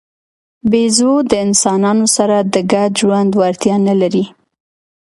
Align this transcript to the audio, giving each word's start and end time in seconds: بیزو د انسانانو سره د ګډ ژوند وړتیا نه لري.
بیزو 0.71 1.13
د 1.29 1.31
انسانانو 1.45 2.05
سره 2.15 2.37
د 2.53 2.55
ګډ 2.73 2.91
ژوند 3.01 3.31
وړتیا 3.39 3.75
نه 3.87 3.95
لري. 4.01 4.25